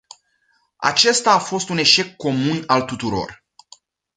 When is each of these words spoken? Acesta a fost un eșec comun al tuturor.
Acesta 0.77 1.31
a 1.33 1.37
fost 1.39 1.69
un 1.69 1.77
eșec 1.77 2.15
comun 2.15 2.63
al 2.67 2.81
tuturor. 2.83 3.43